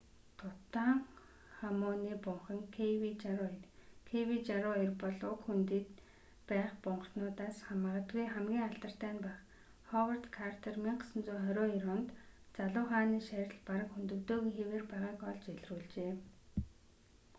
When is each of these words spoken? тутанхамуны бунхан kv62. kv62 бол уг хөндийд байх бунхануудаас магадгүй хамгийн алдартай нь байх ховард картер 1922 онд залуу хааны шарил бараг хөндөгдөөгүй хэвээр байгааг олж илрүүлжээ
тутанхамуны 0.41 2.13
бунхан 2.27 2.61
kv62. 2.75 3.67
kv62 4.07 4.89
бол 5.03 5.17
уг 5.31 5.39
хөндийд 5.47 5.89
байх 6.49 6.71
бунхануудаас 6.83 7.57
магадгүй 7.83 8.25
хамгийн 8.33 8.67
алдартай 8.69 9.11
нь 9.15 9.23
байх 9.25 9.39
ховард 9.89 10.25
картер 10.37 10.73
1922 10.81 11.93
онд 11.95 12.07
залуу 12.57 12.85
хааны 12.91 13.19
шарил 13.29 13.59
бараг 13.69 13.89
хөндөгдөөгүй 13.93 14.51
хэвээр 14.55 14.83
байгааг 14.91 15.19
олж 15.31 15.43
илрүүлжээ 15.55 16.11